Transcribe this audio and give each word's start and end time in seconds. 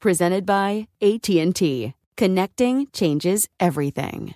presented 0.00 0.44
by 0.44 0.88
AT&T. 1.00 1.94
Connecting 2.16 2.86
changes 2.92 3.48
everything. 3.58 4.34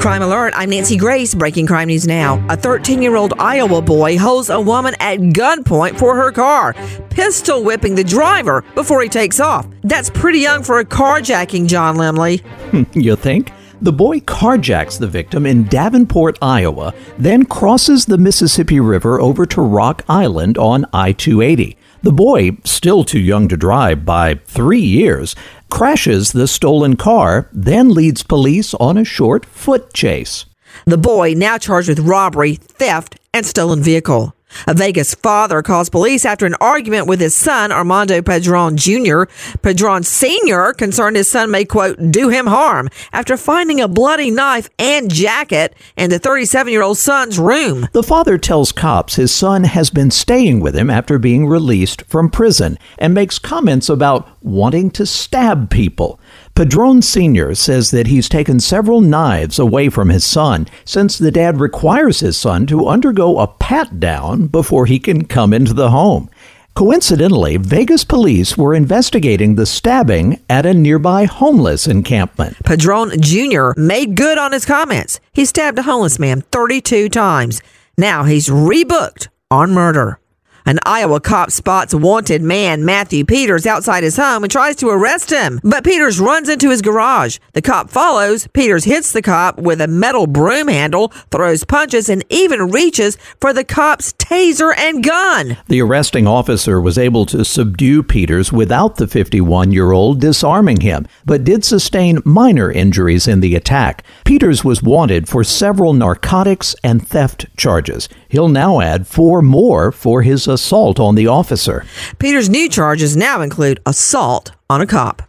Crime 0.00 0.22
Alert, 0.22 0.52
I'm 0.54 0.70
Nancy 0.70 0.96
Grace. 0.96 1.34
Breaking 1.34 1.66
crime 1.66 1.88
news 1.88 2.06
now. 2.06 2.44
A 2.48 2.56
13 2.56 3.02
year 3.02 3.16
old 3.16 3.34
Iowa 3.38 3.82
boy 3.82 4.16
holds 4.16 4.50
a 4.50 4.60
woman 4.60 4.94
at 5.00 5.18
gunpoint 5.18 5.98
for 5.98 6.14
her 6.14 6.30
car, 6.30 6.74
pistol 7.10 7.64
whipping 7.64 7.94
the 7.94 8.04
driver 8.04 8.62
before 8.74 9.02
he 9.02 9.08
takes 9.08 9.40
off. 9.40 9.66
That's 9.82 10.10
pretty 10.10 10.38
young 10.38 10.62
for 10.62 10.78
a 10.78 10.84
carjacking, 10.84 11.66
John 11.66 11.96
Lemley. 11.96 12.40
Hmm, 12.70 12.84
you 12.92 13.16
think? 13.16 13.50
The 13.82 13.92
boy 13.92 14.20
carjacks 14.20 14.98
the 14.98 15.06
victim 15.06 15.44
in 15.44 15.64
Davenport, 15.64 16.38
Iowa, 16.40 16.94
then 17.18 17.44
crosses 17.44 18.06
the 18.06 18.16
Mississippi 18.16 18.80
River 18.80 19.20
over 19.20 19.44
to 19.46 19.60
Rock 19.60 20.02
Island 20.08 20.56
on 20.56 20.86
I 20.94 21.12
280. 21.12 21.76
The 22.02 22.12
boy, 22.12 22.56
still 22.64 23.04
too 23.04 23.18
young 23.18 23.48
to 23.48 23.56
drive 23.56 24.06
by 24.06 24.36
three 24.46 24.80
years, 24.80 25.36
crashes 25.70 26.32
the 26.32 26.48
stolen 26.48 26.96
car, 26.96 27.50
then 27.52 27.92
leads 27.92 28.22
police 28.22 28.72
on 28.74 28.96
a 28.96 29.04
short 29.04 29.44
foot 29.44 29.92
chase. 29.92 30.46
The 30.86 30.98
boy, 30.98 31.34
now 31.34 31.58
charged 31.58 31.88
with 31.88 31.98
robbery, 31.98 32.54
theft, 32.54 33.18
and 33.34 33.44
stolen 33.44 33.82
vehicle. 33.82 34.35
A 34.66 34.74
Vegas 34.74 35.14
father 35.14 35.62
calls 35.62 35.88
police 35.88 36.24
after 36.24 36.46
an 36.46 36.54
argument 36.60 37.06
with 37.06 37.20
his 37.20 37.34
son, 37.34 37.72
Armando 37.72 38.22
Padron 38.22 38.76
Jr. 38.76 39.24
Padron 39.62 40.02
Sr. 40.02 40.72
concerned 40.72 41.16
his 41.16 41.28
son 41.28 41.50
may, 41.50 41.64
quote, 41.64 41.98
do 42.10 42.28
him 42.28 42.46
harm 42.46 42.88
after 43.12 43.36
finding 43.36 43.80
a 43.80 43.88
bloody 43.88 44.30
knife 44.30 44.68
and 44.78 45.12
jacket 45.12 45.74
in 45.96 46.10
the 46.10 46.18
37 46.18 46.72
year 46.72 46.82
old 46.82 46.98
son's 46.98 47.38
room. 47.38 47.88
The 47.92 48.02
father 48.02 48.38
tells 48.38 48.72
cops 48.72 49.16
his 49.16 49.32
son 49.32 49.64
has 49.64 49.90
been 49.90 50.10
staying 50.10 50.60
with 50.60 50.76
him 50.76 50.90
after 50.90 51.18
being 51.18 51.46
released 51.46 52.02
from 52.02 52.30
prison 52.30 52.78
and 52.98 53.14
makes 53.14 53.38
comments 53.38 53.88
about 53.88 54.28
wanting 54.42 54.90
to 54.92 55.06
stab 55.06 55.70
people. 55.70 56.20
Padron 56.56 57.02
Sr. 57.02 57.54
says 57.54 57.90
that 57.90 58.06
he's 58.06 58.30
taken 58.30 58.60
several 58.60 59.02
knives 59.02 59.58
away 59.58 59.90
from 59.90 60.08
his 60.08 60.24
son 60.24 60.66
since 60.86 61.18
the 61.18 61.30
dad 61.30 61.60
requires 61.60 62.20
his 62.20 62.38
son 62.38 62.66
to 62.68 62.88
undergo 62.88 63.38
a 63.38 63.46
pat 63.46 64.00
down 64.00 64.46
before 64.46 64.86
he 64.86 64.98
can 64.98 65.26
come 65.26 65.52
into 65.52 65.74
the 65.74 65.90
home. 65.90 66.30
Coincidentally, 66.74 67.58
Vegas 67.58 68.04
police 68.04 68.56
were 68.56 68.72
investigating 68.72 69.54
the 69.54 69.66
stabbing 69.66 70.40
at 70.48 70.64
a 70.64 70.72
nearby 70.72 71.26
homeless 71.26 71.86
encampment. 71.86 72.56
Padron 72.64 73.20
Jr. 73.20 73.72
made 73.76 74.16
good 74.16 74.38
on 74.38 74.52
his 74.52 74.64
comments. 74.64 75.20
He 75.34 75.44
stabbed 75.44 75.78
a 75.78 75.82
homeless 75.82 76.18
man 76.18 76.40
32 76.40 77.10
times. 77.10 77.60
Now 77.98 78.24
he's 78.24 78.48
rebooked 78.48 79.28
on 79.50 79.72
murder. 79.72 80.20
An 80.68 80.80
Iowa 80.84 81.20
cop 81.20 81.52
spots 81.52 81.94
wanted 81.94 82.42
man, 82.42 82.84
Matthew 82.84 83.24
Peters, 83.24 83.66
outside 83.66 84.02
his 84.02 84.16
home 84.16 84.42
and 84.42 84.50
tries 84.50 84.74
to 84.76 84.88
arrest 84.88 85.30
him. 85.30 85.60
But 85.62 85.84
Peters 85.84 86.18
runs 86.18 86.48
into 86.48 86.70
his 86.70 86.82
garage. 86.82 87.38
The 87.52 87.62
cop 87.62 87.88
follows. 87.88 88.48
Peters 88.48 88.82
hits 88.82 89.12
the 89.12 89.22
cop 89.22 89.58
with 89.58 89.80
a 89.80 89.86
metal 89.86 90.26
broom 90.26 90.66
handle, 90.66 91.12
throws 91.30 91.62
punches, 91.62 92.08
and 92.08 92.24
even 92.30 92.72
reaches 92.72 93.16
for 93.40 93.52
the 93.52 93.62
cop's 93.62 94.12
taser 94.14 94.76
and 94.76 95.04
gun. 95.04 95.56
The 95.68 95.82
arresting 95.82 96.26
officer 96.26 96.80
was 96.80 96.98
able 96.98 97.26
to 97.26 97.44
subdue 97.44 98.02
Peters 98.02 98.52
without 98.52 98.96
the 98.96 99.06
51 99.06 99.70
year 99.70 99.92
old 99.92 100.20
disarming 100.20 100.80
him, 100.80 101.06
but 101.24 101.44
did 101.44 101.64
sustain 101.64 102.20
minor 102.24 102.72
injuries 102.72 103.28
in 103.28 103.38
the 103.38 103.54
attack. 103.54 104.02
Peters 104.24 104.64
was 104.64 104.82
wanted 104.82 105.28
for 105.28 105.44
several 105.44 105.92
narcotics 105.92 106.74
and 106.82 107.06
theft 107.06 107.46
charges. 107.56 108.08
He'll 108.36 108.48
now 108.48 108.82
add 108.82 109.06
four 109.06 109.40
more 109.40 109.90
for 109.90 110.20
his 110.20 110.46
assault 110.46 111.00
on 111.00 111.14
the 111.14 111.26
officer. 111.26 111.86
Peter's 112.18 112.50
new 112.50 112.68
charges 112.68 113.16
now 113.16 113.40
include 113.40 113.80
assault 113.86 114.52
on 114.68 114.82
a 114.82 114.86
cop. 114.86 115.22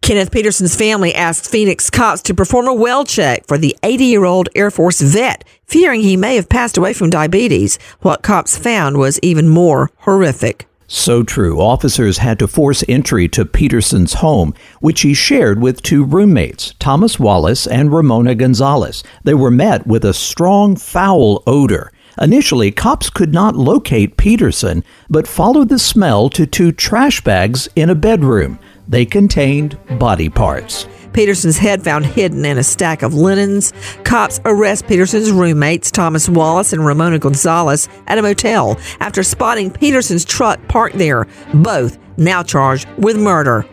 Kenneth 0.00 0.32
Peterson's 0.32 0.74
family 0.74 1.14
asked 1.14 1.50
Phoenix 1.50 1.90
cops 1.90 2.22
to 2.22 2.32
perform 2.32 2.66
a 2.66 2.72
well 2.72 3.04
check 3.04 3.46
for 3.46 3.58
the 3.58 3.76
80 3.82 4.04
year 4.06 4.24
old 4.24 4.48
Air 4.54 4.70
Force 4.70 5.02
vet, 5.02 5.44
fearing 5.66 6.00
he 6.00 6.16
may 6.16 6.36
have 6.36 6.48
passed 6.48 6.78
away 6.78 6.94
from 6.94 7.10
diabetes. 7.10 7.78
What 8.00 8.22
cops 8.22 8.56
found 8.56 8.96
was 8.96 9.20
even 9.22 9.46
more 9.46 9.90
horrific. 9.98 10.66
So 10.86 11.22
true. 11.22 11.60
Officers 11.60 12.16
had 12.16 12.38
to 12.38 12.48
force 12.48 12.82
entry 12.88 13.28
to 13.28 13.44
Peterson's 13.44 14.14
home, 14.14 14.54
which 14.80 15.02
he 15.02 15.12
shared 15.12 15.60
with 15.60 15.82
two 15.82 16.02
roommates, 16.02 16.72
Thomas 16.78 17.20
Wallace 17.20 17.66
and 17.66 17.92
Ramona 17.92 18.34
Gonzalez. 18.34 19.04
They 19.22 19.34
were 19.34 19.50
met 19.50 19.86
with 19.86 20.02
a 20.02 20.14
strong, 20.14 20.76
foul 20.76 21.42
odor. 21.46 21.92
Initially, 22.20 22.70
cops 22.72 23.10
could 23.10 23.32
not 23.32 23.54
locate 23.54 24.16
Peterson, 24.16 24.82
but 25.08 25.28
followed 25.28 25.68
the 25.68 25.78
smell 25.78 26.28
to 26.30 26.46
two 26.46 26.72
trash 26.72 27.22
bags 27.22 27.68
in 27.76 27.90
a 27.90 27.94
bedroom. 27.94 28.58
They 28.88 29.04
contained 29.04 29.78
body 29.98 30.28
parts. 30.28 30.88
Peterson's 31.12 31.58
head 31.58 31.82
found 31.82 32.06
hidden 32.06 32.44
in 32.44 32.58
a 32.58 32.62
stack 32.62 33.02
of 33.02 33.14
linens. 33.14 33.72
Cops 34.04 34.40
arrest 34.44 34.86
Peterson's 34.86 35.30
roommates, 35.30 35.90
Thomas 35.90 36.28
Wallace 36.28 36.72
and 36.72 36.84
Ramona 36.84 37.18
Gonzalez, 37.18 37.88
at 38.06 38.18
a 38.18 38.22
motel 38.22 38.78
after 39.00 39.22
spotting 39.22 39.70
Peterson's 39.70 40.24
truck 40.24 40.60
parked 40.68 40.98
there, 40.98 41.26
both 41.54 41.98
now 42.16 42.42
charged 42.42 42.88
with 42.98 43.16
murder. 43.16 43.66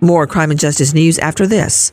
More 0.00 0.26
crime 0.26 0.50
and 0.50 0.60
justice 0.60 0.92
news 0.92 1.18
after 1.18 1.46
this. 1.46 1.92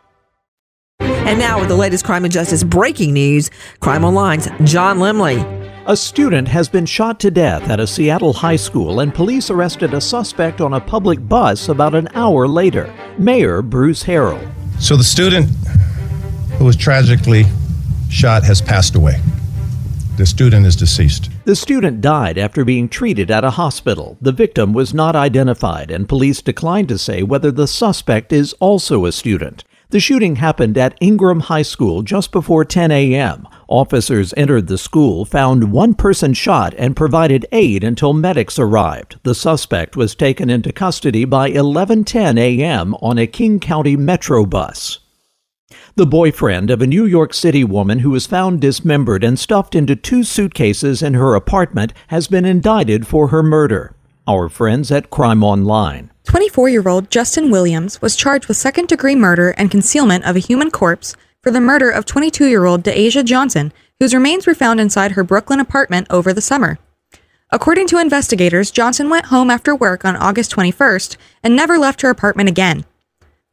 And 1.23 1.39
now, 1.39 1.59
with 1.59 1.69
the 1.69 1.75
latest 1.75 2.03
crime 2.03 2.25
and 2.25 2.33
justice 2.33 2.63
breaking 2.63 3.13
news, 3.13 3.49
Crime 3.79 4.03
Online's 4.03 4.49
John 4.63 4.97
Lemley. 4.97 5.39
A 5.87 5.95
student 5.95 6.47
has 6.47 6.67
been 6.67 6.85
shot 6.85 7.19
to 7.21 7.31
death 7.31 7.69
at 7.69 7.79
a 7.79 7.87
Seattle 7.87 8.33
high 8.33 8.55
school, 8.55 8.99
and 8.99 9.13
police 9.13 9.49
arrested 9.49 9.93
a 9.93 10.01
suspect 10.01 10.61
on 10.61 10.73
a 10.73 10.81
public 10.81 11.25
bus 11.27 11.69
about 11.69 11.95
an 11.95 12.09
hour 12.15 12.47
later. 12.47 12.93
Mayor 13.17 13.61
Bruce 13.61 14.03
Harrell. 14.03 14.51
So, 14.79 14.97
the 14.97 15.03
student 15.03 15.49
who 16.57 16.65
was 16.65 16.75
tragically 16.75 17.45
shot 18.09 18.43
has 18.43 18.61
passed 18.61 18.95
away. 18.95 19.21
The 20.17 20.25
student 20.25 20.65
is 20.65 20.75
deceased. 20.75 21.29
The 21.45 21.55
student 21.55 22.01
died 22.01 22.37
after 22.37 22.65
being 22.65 22.89
treated 22.89 23.31
at 23.31 23.43
a 23.43 23.51
hospital. 23.51 24.17
The 24.21 24.31
victim 24.31 24.73
was 24.73 24.93
not 24.93 25.15
identified, 25.15 25.89
and 25.91 26.09
police 26.09 26.41
declined 26.41 26.89
to 26.89 26.97
say 26.97 27.23
whether 27.23 27.51
the 27.51 27.67
suspect 27.67 28.33
is 28.33 28.53
also 28.59 29.05
a 29.05 29.11
student. 29.11 29.63
The 29.91 29.99
shooting 29.99 30.37
happened 30.37 30.77
at 30.77 30.97
Ingraham 31.01 31.41
High 31.41 31.63
School 31.63 32.01
just 32.01 32.31
before 32.31 32.63
10 32.63 32.91
a.m. 32.91 33.45
Officers 33.67 34.33
entered 34.37 34.67
the 34.67 34.77
school, 34.77 35.25
found 35.25 35.73
one 35.73 35.95
person 35.95 36.33
shot, 36.33 36.73
and 36.77 36.95
provided 36.95 37.45
aid 37.51 37.83
until 37.83 38.13
medics 38.13 38.57
arrived. 38.57 39.19
The 39.23 39.35
suspect 39.35 39.97
was 39.97 40.15
taken 40.15 40.49
into 40.49 40.71
custody 40.71 41.25
by 41.25 41.51
11:10 41.51 42.39
a.m. 42.39 42.95
on 43.01 43.17
a 43.17 43.27
King 43.27 43.59
County 43.59 43.97
Metro 43.97 44.45
bus. 44.45 44.99
The 45.95 46.05
boyfriend 46.05 46.69
of 46.69 46.81
a 46.81 46.87
New 46.87 47.05
York 47.05 47.33
City 47.33 47.65
woman 47.65 47.99
who 47.99 48.11
was 48.11 48.25
found 48.25 48.61
dismembered 48.61 49.25
and 49.25 49.37
stuffed 49.37 49.75
into 49.75 49.97
two 49.97 50.23
suitcases 50.23 51.01
in 51.01 51.15
her 51.15 51.35
apartment 51.35 51.91
has 52.07 52.29
been 52.29 52.45
indicted 52.45 53.05
for 53.05 53.27
her 53.27 53.43
murder. 53.43 53.93
Our 54.25 54.47
friends 54.47 54.89
at 54.89 55.09
Crime 55.09 55.43
Online. 55.43 56.10
24 56.25 56.69
year 56.69 56.87
old 56.87 57.09
Justin 57.09 57.49
Williams 57.49 58.01
was 58.01 58.15
charged 58.15 58.47
with 58.47 58.57
second 58.57 58.87
degree 58.87 59.15
murder 59.15 59.51
and 59.57 59.71
concealment 59.71 60.23
of 60.23 60.35
a 60.35 60.39
human 60.39 60.69
corpse 60.69 61.15
for 61.41 61.51
the 61.51 61.59
murder 61.59 61.89
of 61.89 62.05
22 62.05 62.45
year 62.45 62.65
old 62.65 62.83
Deasia 62.83 63.25
Johnson, 63.25 63.73
whose 63.99 64.13
remains 64.13 64.45
were 64.45 64.53
found 64.53 64.79
inside 64.79 65.13
her 65.13 65.23
Brooklyn 65.23 65.59
apartment 65.59 66.07
over 66.09 66.31
the 66.31 66.41
summer. 66.41 66.77
According 67.51 67.87
to 67.87 67.97
investigators, 67.97 68.71
Johnson 68.71 69.09
went 69.09 69.25
home 69.25 69.49
after 69.49 69.75
work 69.75 70.05
on 70.05 70.15
August 70.15 70.51
21st 70.51 71.17
and 71.43 71.55
never 71.55 71.77
left 71.77 72.01
her 72.01 72.09
apartment 72.09 72.47
again. 72.47 72.85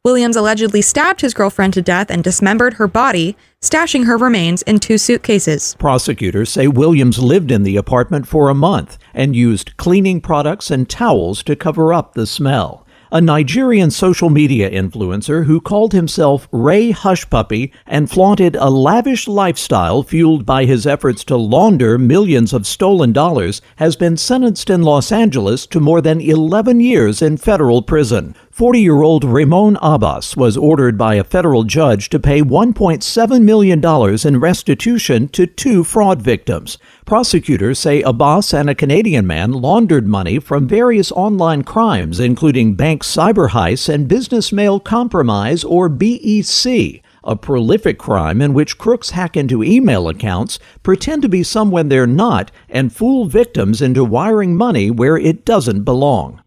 Williams 0.05 0.37
allegedly 0.37 0.81
stabbed 0.81 1.21
his 1.21 1.33
girlfriend 1.33 1.73
to 1.73 1.81
death 1.81 2.09
and 2.09 2.23
dismembered 2.23 2.75
her 2.75 2.87
body, 2.87 3.35
stashing 3.61 4.05
her 4.05 4.17
remains 4.17 4.61
in 4.63 4.79
two 4.79 4.97
suitcases. 4.97 5.75
Prosecutors 5.79 6.49
say 6.49 6.67
Williams 6.67 7.19
lived 7.19 7.51
in 7.51 7.63
the 7.63 7.75
apartment 7.75 8.27
for 8.27 8.49
a 8.49 8.55
month 8.55 8.97
and 9.13 9.35
used 9.35 9.75
cleaning 9.75 10.21
products 10.21 10.71
and 10.71 10.89
towels 10.89 11.43
to 11.43 11.55
cover 11.55 11.93
up 11.93 12.13
the 12.13 12.25
smell 12.25 12.85
a 13.11 13.19
Nigerian 13.19 13.89
social 13.89 14.29
media 14.29 14.69
influencer 14.69 15.45
who 15.45 15.59
called 15.59 15.93
himself 15.93 16.47
Ray 16.51 16.91
Hushpuppi 16.91 17.71
and 17.87 18.09
flaunted 18.09 18.55
a 18.55 18.69
lavish 18.69 19.27
lifestyle 19.27 20.03
fueled 20.03 20.45
by 20.45 20.65
his 20.65 20.85
efforts 20.85 21.23
to 21.25 21.35
launder 21.35 21.97
millions 21.97 22.53
of 22.53 22.67
stolen 22.67 23.11
dollars, 23.11 23.61
has 23.77 23.95
been 23.95 24.15
sentenced 24.15 24.69
in 24.69 24.83
Los 24.83 25.11
Angeles 25.11 25.65
to 25.67 25.79
more 25.79 26.01
than 26.01 26.21
11 26.21 26.79
years 26.79 27.21
in 27.21 27.37
federal 27.37 27.81
prison. 27.81 28.35
40 28.59 28.81
year 28.81 29.01
old 29.01 29.23
Ramon 29.23 29.77
Abbas 29.81 30.35
was 30.35 30.57
ordered 30.57 30.97
by 30.97 31.15
a 31.15 31.23
federal 31.23 31.63
judge 31.63 32.09
to 32.09 32.19
pay 32.19 32.41
$1.7 32.41 33.41
million 33.41 34.27
in 34.27 34.39
restitution 34.41 35.29
to 35.29 35.47
two 35.47 35.85
fraud 35.85 36.21
victims. 36.21 36.77
Prosecutors 37.05 37.79
say 37.79 38.01
Abbas 38.01 38.53
and 38.53 38.69
a 38.69 38.75
Canadian 38.75 39.25
man 39.25 39.53
laundered 39.53 40.07
money 40.07 40.39
from 40.39 40.67
various 40.67 41.09
online 41.13 41.63
crimes, 41.63 42.19
including 42.19 42.75
bank 42.75 43.01
cyber 43.01 43.51
heists 43.51 43.87
and 43.87 44.09
business 44.09 44.51
mail 44.51 44.81
compromise, 44.81 45.63
or 45.63 45.87
BEC 45.87 47.01
a 47.23 47.35
prolific 47.37 47.97
crime 47.97 48.41
in 48.41 48.53
which 48.53 48.77
crooks 48.77 49.11
hack 49.11 49.37
into 49.37 49.63
email 49.63 50.09
accounts, 50.09 50.59
pretend 50.83 51.21
to 51.21 51.29
be 51.29 51.43
someone 51.43 51.87
they're 51.87 52.05
not, 52.05 52.51
and 52.67 52.91
fool 52.91 53.23
victims 53.23 53.81
into 53.81 54.03
wiring 54.03 54.57
money 54.57 54.91
where 54.91 55.17
it 55.17 55.45
doesn't 55.45 55.83
belong. 55.83 56.41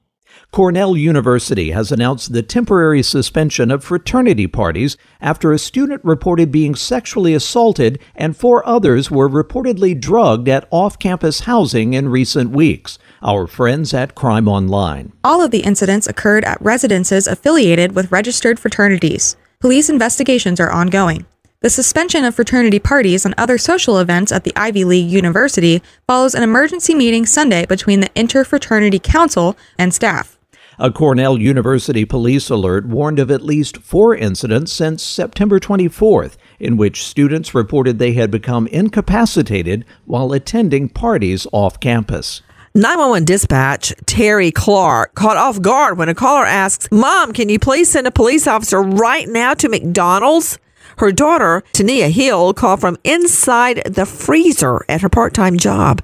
Cornell 0.53 0.99
University 0.99 1.71
has 1.71 1.91
announced 1.91 2.35
the 2.35 2.43
temporary 2.43 3.03
suspension 3.03 3.71
of 3.71 3.83
fraternity 3.83 4.47
parties 4.47 4.99
after 5.19 5.51
a 5.51 5.59
student 5.59 6.05
reported 6.05 6.53
being 6.53 6.75
sexually 6.75 7.33
assaulted 7.33 7.99
and 8.15 8.37
four 8.37 8.63
others 8.69 9.11
were 9.11 9.31
reportedly 9.31 9.99
drugged 9.99 10.51
at 10.51 10.69
off 10.71 10.99
campus 10.99 11.41
housing 11.41 11.95
in 11.95 12.11
recent 12.11 12.51
weeks. 12.51 12.99
Our 13.23 13.47
friends 13.47 13.95
at 13.95 14.15
Crime 14.15 14.47
Online. 14.47 15.15
All 15.25 15.43
of 15.43 15.53
the 15.53 15.61
incidents 15.61 16.07
occurred 16.07 16.45
at 16.45 16.61
residences 16.61 17.27
affiliated 17.27 17.95
with 17.95 18.13
registered 18.13 18.61
fraternities. 18.61 19.39
Police 19.59 19.89
investigations 19.89 20.61
are 20.61 20.71
ongoing. 20.71 21.25
The 21.61 21.71
suspension 21.71 22.27
of 22.27 22.35
fraternity 22.35 22.79
parties 22.79 23.25
and 23.25 23.35
other 23.39 23.57
social 23.57 23.99
events 23.99 24.31
at 24.31 24.45
the 24.45 24.53
Ivy 24.55 24.85
League 24.85 25.11
University 25.11 25.81
follows 26.07 26.35
an 26.35 26.43
emergency 26.43 26.95
meeting 26.95 27.25
Sunday 27.25 27.65
between 27.65 28.01
the 28.01 28.11
Interfraternity 28.11 29.03
Council 29.03 29.57
and 29.79 29.95
staff. 29.95 30.39
A 30.79 30.91
Cornell 30.91 31.39
University 31.39 32.07
police 32.07 32.49
alert 32.49 32.87
warned 32.87 33.19
of 33.19 33.31
at 33.31 33.43
least 33.43 33.77
four 33.79 34.15
incidents 34.17 34.73
since 34.73 35.03
September 35.03 35.61
24th, 35.61 36.37
in 36.59 36.79
which 36.79 37.05
students 37.05 37.55
reported 37.55 37.99
they 37.99 38.15
had 38.15 38.31
become 38.31 38.67
incapacitated 38.69 39.85
while 40.07 40.33
attending 40.33 40.89
parties 40.89 41.47
off 41.53 41.79
campus. 41.79 42.41
911 42.75 43.27
dispatch 43.27 43.93
Terry 44.07 44.51
Clark 44.51 45.15
caught 45.15 45.37
off 45.37 45.61
guard 45.61 45.99
when 45.99 46.09
a 46.09 46.15
caller 46.15 46.47
asks, 46.47 46.89
Mom, 46.91 47.35
can 47.35 47.51
you 47.51 47.59
please 47.59 47.91
send 47.91 48.07
a 48.07 48.11
police 48.11 48.47
officer 48.47 48.81
right 48.81 49.29
now 49.29 49.53
to 49.53 49.69
McDonald's? 49.69 50.59
Her 50.97 51.13
daughter, 51.13 51.63
Tania 51.73 52.09
Hill, 52.09 52.55
called 52.55 52.81
from 52.81 52.97
inside 53.05 53.83
the 53.85 54.07
freezer 54.07 54.87
at 54.89 55.03
her 55.03 55.11
part 55.11 55.35
time 55.35 55.59
job. 55.59 56.03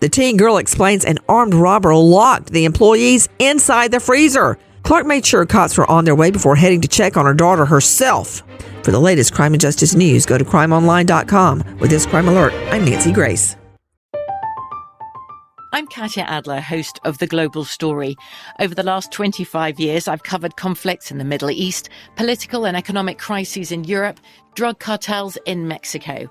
The 0.00 0.08
teen 0.08 0.36
girl 0.36 0.58
explains 0.58 1.04
an 1.04 1.18
armed 1.28 1.54
robber 1.54 1.92
locked 1.94 2.52
the 2.52 2.66
employees 2.66 3.28
inside 3.40 3.90
the 3.90 3.98
freezer. 3.98 4.56
Clark 4.84 5.06
made 5.06 5.26
sure 5.26 5.44
cops 5.44 5.76
were 5.76 5.90
on 5.90 6.04
their 6.04 6.14
way 6.14 6.30
before 6.30 6.54
heading 6.54 6.80
to 6.82 6.88
check 6.88 7.16
on 7.16 7.26
her 7.26 7.34
daughter 7.34 7.64
herself. 7.64 8.42
For 8.84 8.92
the 8.92 9.00
latest 9.00 9.34
crime 9.34 9.54
and 9.54 9.60
justice 9.60 9.96
news, 9.96 10.24
go 10.24 10.38
to 10.38 10.44
crimeonline.com. 10.44 11.78
With 11.80 11.90
this 11.90 12.06
crime 12.06 12.28
alert, 12.28 12.52
I'm 12.70 12.84
Nancy 12.84 13.12
Grace. 13.12 13.56
I'm 15.72 15.86
Katya 15.88 16.22
Adler, 16.22 16.60
host 16.60 17.00
of 17.04 17.18
The 17.18 17.26
Global 17.26 17.64
Story. 17.64 18.16
Over 18.60 18.74
the 18.74 18.82
last 18.84 19.10
25 19.12 19.80
years, 19.80 20.08
I've 20.08 20.22
covered 20.22 20.56
conflicts 20.56 21.10
in 21.10 21.18
the 21.18 21.24
Middle 21.24 21.50
East, 21.50 21.88
political 22.16 22.66
and 22.66 22.76
economic 22.76 23.18
crises 23.18 23.72
in 23.72 23.82
Europe, 23.82 24.20
drug 24.54 24.78
cartels 24.78 25.36
in 25.44 25.68
Mexico. 25.68 26.30